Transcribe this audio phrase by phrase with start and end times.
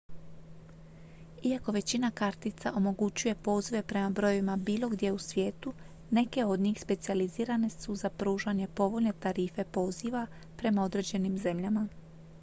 [1.43, 5.73] iako većina kartica omogućuje pozive prema brojevima bilo gdje u svijetu
[6.11, 10.27] neke od njih specijalizirane su za pružanje povoljne tarife poziva
[10.57, 11.87] prema određenim zemljama